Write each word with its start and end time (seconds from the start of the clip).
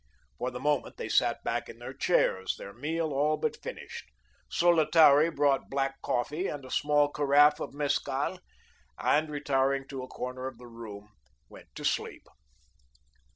For 0.39 0.49
the 0.49 0.59
moment 0.59 0.97
they 0.97 1.07
sat 1.09 1.43
back 1.43 1.69
in 1.69 1.77
their 1.77 1.93
chairs, 1.93 2.55
their 2.57 2.73
meal 2.73 3.13
all 3.13 3.37
but 3.37 3.61
finished. 3.61 4.05
Solotari 4.49 5.29
brought 5.29 5.69
black 5.69 6.01
coffee 6.01 6.47
and 6.47 6.65
a 6.65 6.71
small 6.71 7.11
carafe 7.11 7.59
of 7.59 7.75
mescal, 7.75 8.39
and 8.97 9.29
retiring 9.29 9.87
to 9.89 10.01
a 10.01 10.07
corner 10.07 10.47
of 10.47 10.57
the 10.57 10.65
room, 10.65 11.09
went 11.49 11.67
to 11.75 11.85
sleep. 11.85 12.25